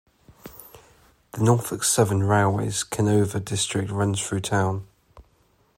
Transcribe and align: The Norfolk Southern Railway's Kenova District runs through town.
The 1.33 1.43
Norfolk 1.43 1.83
Southern 1.83 2.23
Railway's 2.23 2.83
Kenova 2.83 3.39
District 3.39 3.91
runs 3.91 4.19
through 4.25 4.39
town. 4.39 4.87